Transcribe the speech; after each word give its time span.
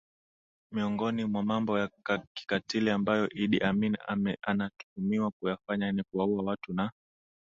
Miongoni 0.71 1.25
mwa 1.25 1.43
mambo 1.43 1.79
ya 1.79 1.89
kikatili 2.33 2.89
ambayo 2.89 3.29
Idi 3.29 3.57
Amin 3.59 3.97
anatuhumiwa 4.41 5.31
kuyafanya 5.31 5.91
ni 5.91 6.03
kuwaua 6.03 6.43
watu 6.43 6.73
na 6.73 6.91